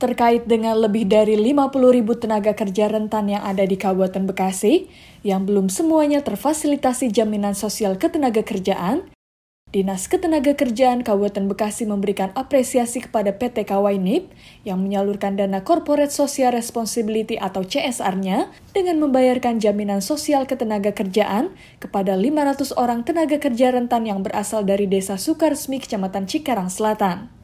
[0.00, 4.88] terkait dengan lebih dari 50 ribu tenaga kerja rentan yang ada di Kabupaten Bekasi,
[5.20, 9.12] yang belum semuanya terfasilitasi jaminan sosial ketenaga kerjaan,
[9.70, 14.26] Dinas Ketenagakerjaan Kabupaten Bekasi memberikan apresiasi kepada PT Kawainip
[14.66, 22.18] yang menyalurkan dana Corporate Social Responsibility atau CSR-nya dengan membayarkan jaminan sosial ketenaga kerjaan kepada
[22.18, 27.39] 500 orang tenaga kerja rentan yang berasal dari Desa Sukaresmi, Kecamatan Cikarang Selatan.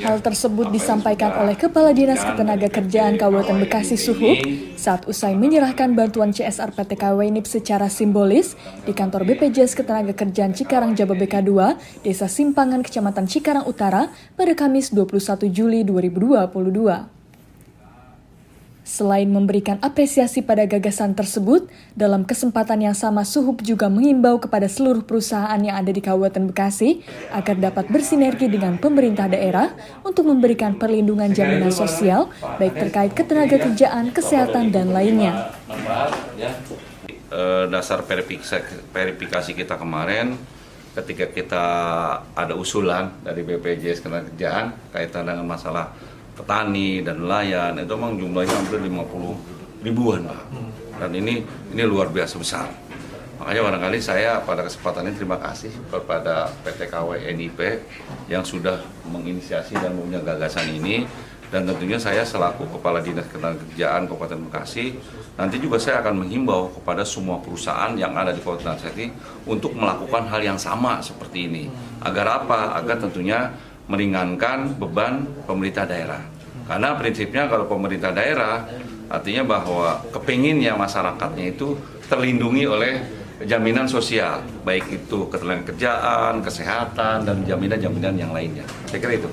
[0.00, 4.40] Hal tersebut disampaikan oleh Kepala Dinas Ketenagakerjaan Kabupaten Bekasi Suhub
[4.80, 8.56] saat usai menyerahkan bantuan CSR PT KWNIP secara simbolis
[8.88, 15.52] di kantor BPJS Ketenagakerjaan Cikarang Jababeka 2, Desa Simpangan, Kecamatan Cikarang Utara pada Kamis 21
[15.52, 17.21] Juli 2022.
[18.82, 25.06] Selain memberikan apresiasi pada gagasan tersebut, dalam kesempatan yang sama Suhub juga mengimbau kepada seluruh
[25.06, 26.98] perusahaan yang ada di Kabupaten Bekasi
[27.30, 29.70] agar dapat bersinergi dengan pemerintah daerah
[30.02, 32.26] untuk memberikan perlindungan jaminan sosial,
[32.58, 35.54] baik terkait ketenaga kerjaan, kesehatan, dan lainnya.
[37.32, 40.34] Eh, dasar verifikasi kita kemarin,
[40.98, 41.64] ketika kita
[42.36, 45.96] ada usulan dari BPJS Ketenagakerjaan kaitan dengan masalah
[46.42, 50.42] petani dan nelayan itu memang jumlahnya hampir 50 ribuan pak.
[50.98, 52.68] Dan ini ini luar biasa besar.
[53.42, 57.58] Makanya barangkali saya pada kesempatan ini terima kasih kepada PT KW NIP
[58.30, 58.78] yang sudah
[59.10, 61.02] menginisiasi dan punya gagasan ini.
[61.52, 64.96] Dan tentunya saya selaku Kepala Dinas Ketenagakerjaan Kabupaten Bekasi
[65.36, 69.12] nanti juga saya akan menghimbau kepada semua perusahaan yang ada di Kabupaten Bekasi
[69.44, 71.68] untuk melakukan hal yang sama seperti ini.
[72.00, 72.78] Agar apa?
[72.78, 73.52] agar tentunya
[73.90, 76.22] meringankan beban pemerintah daerah.
[76.66, 78.64] Karena prinsipnya kalau pemerintah daerah
[79.10, 81.76] artinya bahwa kepinginnya masyarakatnya itu
[82.06, 82.94] terlindungi oleh
[83.44, 88.62] jaminan sosial, baik itu kerjaan, kesehatan, dan jaminan-jaminan yang lainnya.
[88.86, 89.28] Saya kira itu.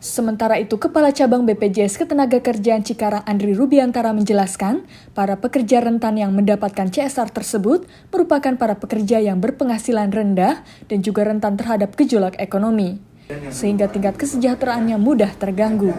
[0.00, 6.88] Sementara itu, Kepala Cabang BPJS Ketenagakerjaan Cikarang Andri Rubiantara menjelaskan, para pekerja rentan yang mendapatkan
[6.88, 13.09] CSR tersebut merupakan para pekerja yang berpenghasilan rendah dan juga rentan terhadap gejolak ekonomi
[13.50, 15.94] sehingga tingkat kesejahteraannya mudah terganggu.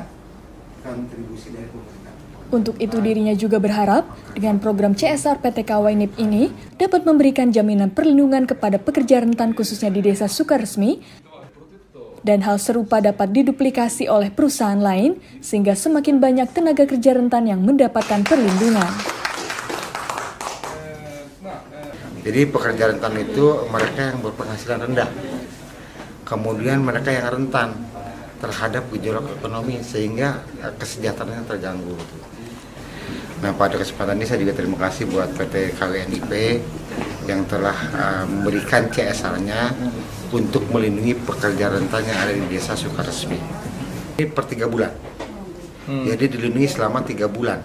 [2.51, 4.03] Untuk itu dirinya juga berharap
[4.35, 10.03] dengan program CSR PT Kawainip ini dapat memberikan jaminan perlindungan kepada pekerja rentan khususnya di
[10.03, 10.99] desa Sukaresmi
[12.27, 17.63] dan hal serupa dapat diduplikasi oleh perusahaan lain sehingga semakin banyak tenaga kerja rentan yang
[17.63, 18.89] mendapatkan perlindungan.
[22.21, 25.09] Jadi pekerja rentan itu mereka yang berpenghasilan rendah
[26.31, 27.75] kemudian mereka yang rentan
[28.39, 31.99] terhadap gejolak ekonomi sehingga eh, kesejahteraannya terganggu.
[33.43, 36.31] Nah pada kesempatan ini saya juga terima kasih buat PT KWNIP
[37.25, 39.73] yang telah uh, memberikan CSR-nya
[40.33, 43.37] untuk melindungi pekerja rentan yang ada di desa Sukaresmi.
[44.21, 44.93] Ini per tiga bulan,
[45.89, 46.05] hmm.
[46.05, 47.61] jadi dilindungi selama tiga bulan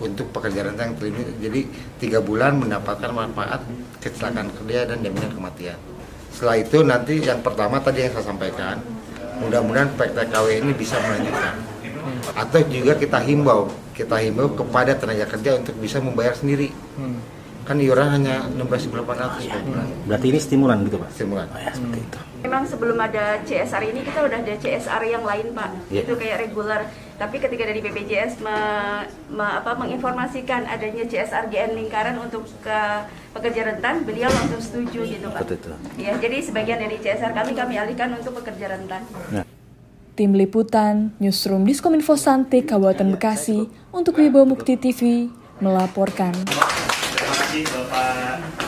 [0.00, 1.32] untuk pekerja rentan yang terlindungi.
[1.40, 1.60] Jadi
[2.00, 3.64] tiga bulan mendapatkan manfaat
[4.04, 5.93] kecelakaan kerja dan jaminan kematian.
[6.34, 8.82] Setelah itu nanti yang pertama tadi yang saya sampaikan,
[9.38, 11.54] mudah-mudahan PTKW ini bisa melanjutkan.
[12.34, 16.74] Atau juga kita himbau, kita himbau kepada tenaga kerja untuk bisa membayar sendiri.
[17.64, 17.68] Hmm.
[17.72, 19.86] Kan iuran hanya 16.800 per bulan.
[20.04, 21.08] Berarti ini stimulan gitu Pak?
[21.16, 21.48] Stimulan.
[21.48, 22.18] Oh, ya, seperti itu.
[22.44, 26.04] Memang sebelum ada CSR ini kita udah ada CSR yang lain Pak, yeah.
[26.04, 26.84] itu kayak reguler.
[27.16, 28.58] Tapi ketika dari BPJS me,
[29.32, 32.78] me, apa, menginformasikan adanya CSR GN Lingkaran untuk ke
[33.32, 35.40] pekerja rentan, beliau langsung setuju gitu Pak.
[35.48, 35.72] Betul, betul.
[35.96, 39.08] Ya, jadi sebagian dari CSR kami kami alihkan untuk pekerja rentan.
[39.32, 39.48] Nah.
[40.14, 45.26] Tim Liputan, Newsroom Diskominfo Santik, Kabupaten Bekasi, untuk Wibo Mukti TV,
[45.58, 46.30] melaporkan.
[47.54, 48.63] Terima kasih Bapak